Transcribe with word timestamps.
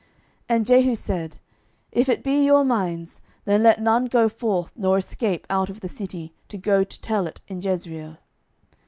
And 0.49 0.65
Jehu 0.65 0.95
said, 0.95 1.37
If 1.91 2.09
it 2.09 2.23
be 2.23 2.43
your 2.43 2.65
minds, 2.65 3.21
then 3.45 3.61
let 3.61 3.79
none 3.79 4.05
go 4.05 4.29
forth 4.29 4.71
nor 4.75 4.97
escape 4.97 5.45
out 5.47 5.69
of 5.69 5.81
the 5.81 5.87
city 5.87 6.33
to 6.47 6.57
go 6.57 6.83
to 6.83 7.01
tell 7.01 7.27
it 7.27 7.39
in 7.47 7.61
Jezreel. 7.61 8.17